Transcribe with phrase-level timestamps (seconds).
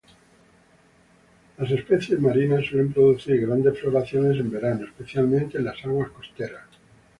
[1.59, 6.65] Las especies marinas suelen producir grandes floraciones en verano, especialmente en las aguas costeras.